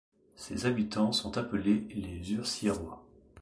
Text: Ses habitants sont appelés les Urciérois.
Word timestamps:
Ses 0.35 0.65
habitants 0.65 1.11
sont 1.11 1.37
appelés 1.37 1.85
les 1.93 2.33
Urciérois. 2.33 3.05